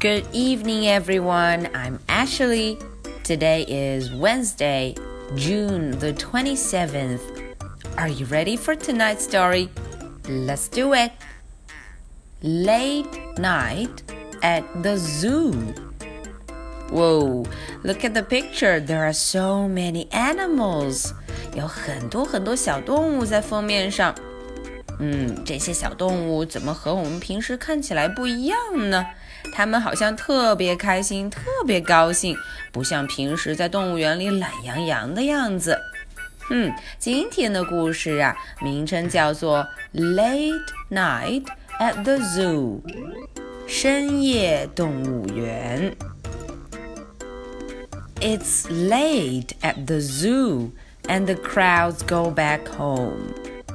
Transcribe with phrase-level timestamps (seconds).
[0.00, 1.68] Good evening, everyone.
[1.74, 2.78] I'm Ashley.
[3.24, 4.94] Today is Wednesday,
[5.34, 7.20] June the 27th.
[7.98, 9.68] Are you ready for tonight's story?
[10.28, 11.12] Let's do it.
[12.42, 14.02] Late night
[14.42, 15.52] at the zoo.
[16.90, 17.44] Whoa,
[17.82, 18.80] look at the picture.
[18.80, 21.12] There are so many animals.
[21.54, 24.14] 有很多很多小动物在封面上。
[24.98, 28.56] 嗯，这些小动物怎么和我们平时看起来不一样
[28.88, 29.04] 呢？
[29.53, 32.37] 他们好像特别开心，特别高兴，
[32.71, 35.79] 不像平时在动物园里懒洋洋的样子。
[36.49, 39.65] 嗯，今天的故事啊，名称叫做
[40.15, 40.59] 《Late
[40.89, 41.45] Night
[41.79, 42.81] at the Zoo》，
[43.67, 45.95] 深夜动物园。
[48.19, 50.71] It's late at the zoo,
[51.07, 53.33] and the crowds go back home.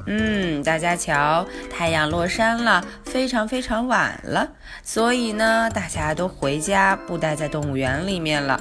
[0.09, 4.49] 嗯，大家瞧，太阳落山了，非常非常晚了，
[4.81, 8.57] 所以呢，大家都回家，不待在动物园里面了。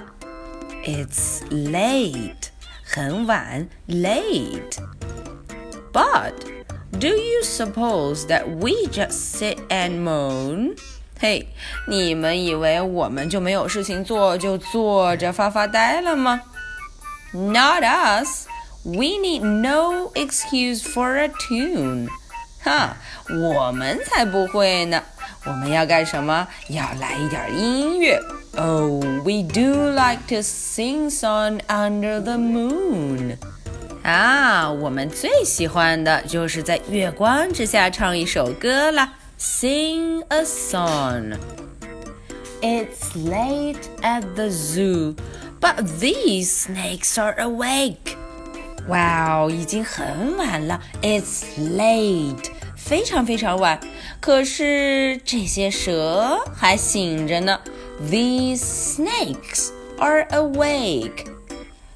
[0.84, 2.48] It's late，
[2.84, 4.78] 很晚，late。
[5.92, 6.32] But
[6.98, 10.76] do you suppose that we just sit and moan？
[11.20, 11.46] 嘿，
[11.86, 16.42] 你们以为我们就没有事情做，就坐着发发呆了吗
[17.32, 18.48] ？Not us。
[18.85, 22.07] We need no excuse for a tune，
[22.63, 22.97] 哈，
[23.29, 25.03] 我们才不会呢！
[25.45, 26.47] 我们要干什么？
[26.69, 28.19] 要来一点音乐。
[28.57, 33.37] Oh, we do like to sing song under the moon。
[34.03, 45.15] 啊，我们最喜欢的就是在月光之下唱一首歌啦，sing a song。It's late at the zoo,
[45.59, 48.14] but these snakes are awake.
[48.87, 53.79] 哇哦，已经很晚了，It's late，非常非常晚。
[54.19, 57.59] 可是这些蛇还醒着呢，
[58.09, 59.69] These snakes
[59.99, 61.25] are awake.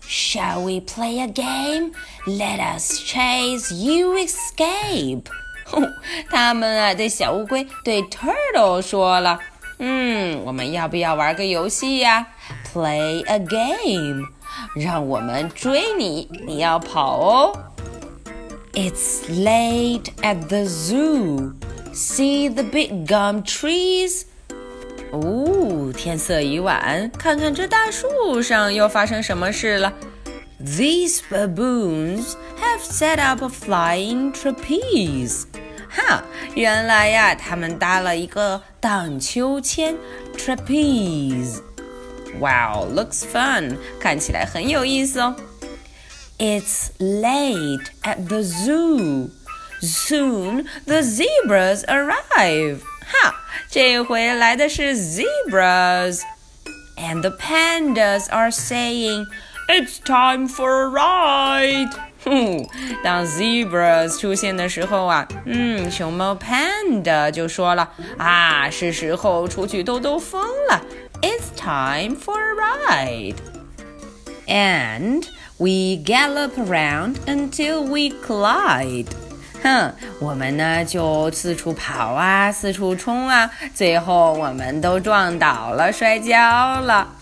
[0.07, 1.93] Shall we play a game?
[2.27, 5.23] Let us chase, you escape.
[6.29, 9.39] 他们啊，对小乌龟，对 Turtle 说了，
[9.79, 12.27] 嗯，我们要不要玩个游戏呀？
[12.71, 14.27] Play a game.
[14.75, 17.59] 让我们追你，你要跑哦。
[18.73, 21.53] It's late at the zoo.
[21.93, 24.23] See the big gum trees.
[25.11, 29.93] 哦，天色已晚，看看这大树上又发生什么事了。
[30.59, 35.45] These baboons have set up a flying trapeze.
[35.89, 36.23] 哈，
[36.55, 39.95] 原来呀，他们搭了一个荡秋千
[40.35, 41.61] trapeze。
[42.39, 43.77] Wow, looks fun.
[43.99, 45.35] 看起来很有意思哦。
[46.37, 49.29] It's late at the zoo.
[49.81, 52.79] Soon the zebras arrive.
[53.05, 53.35] 哈，
[53.69, 56.21] 这回来的是 zebras.
[56.97, 59.27] And the pandas are saying,
[59.69, 61.91] "It's time for a ride."
[62.23, 62.65] 哼，
[63.03, 70.81] 当 zebras 出现的时候啊，嗯，熊猫 panda 就说了啊，是时候出去兜兜风了。
[71.21, 73.35] it's time for a ride.
[74.47, 75.27] And
[75.57, 79.07] we gallop around until we collide.
[79.63, 87.15] 哼，我们呢就四处跑啊，四处冲啊，最后我们都撞倒了，摔跤了。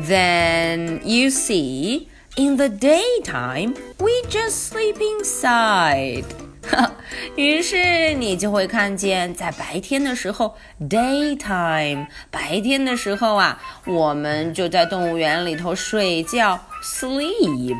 [0.00, 6.24] Then you see, in the daytime, we just sleep inside.
[7.36, 17.76] 于是你就会看见，在白天的时候，daytime，白天的时候啊，我们就在动物园里头睡觉，sleep，because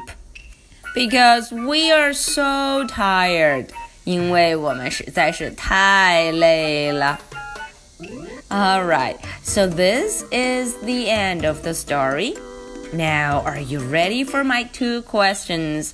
[1.54, 3.66] we are so tired，
[4.04, 7.18] 因为我们实在是太累了。
[8.48, 12.36] All right, so this is the end of the story.
[12.92, 15.92] Now, are you ready for my two questions?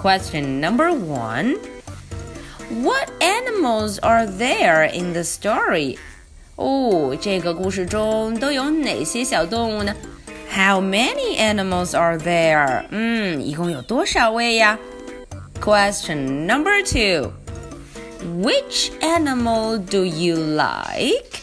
[0.00, 1.56] Question number one.
[2.70, 5.98] What animals are there in the story?
[6.56, 9.94] 哦，这个故事中都有哪些小动物呢？
[10.54, 12.84] How many animals are there?
[12.90, 14.78] 嗯，一共有多少位呀？
[15.60, 17.32] Question number two.
[18.22, 21.40] Which animal do you like?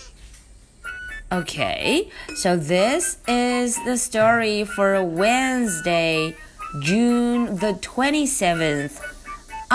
[1.31, 6.36] Okay, so this is the story for Wednesday,
[6.81, 8.94] June the 27th.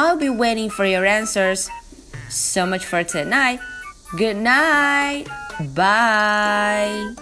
[0.01, 1.69] I'll be waiting for your answers.
[2.29, 3.59] So much for tonight.
[4.15, 5.25] Good night.
[5.75, 7.15] Bye.